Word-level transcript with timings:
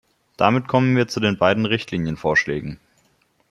Damit 0.35 0.67
kommen 0.67 0.97
wir 0.97 1.07
zu 1.07 1.19
den 1.19 1.37
beiden 1.37 1.67
Richtlinienvorschlägen. 1.67 2.79